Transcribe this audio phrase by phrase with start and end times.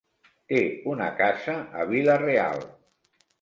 [0.51, 0.61] Té
[0.93, 2.65] una casa a Vila-real.